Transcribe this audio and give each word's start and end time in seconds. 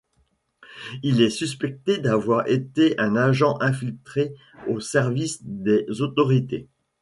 Il 1.03 1.21
est 1.21 1.29
suspecté 1.29 1.99
d'avoir 1.99 2.47
été 2.47 2.97
un 2.99 3.15
agent 3.15 3.59
infiltré 3.61 4.33
au 4.67 4.79
service 4.79 5.43
des 5.43 5.85
autorités. 6.01 6.67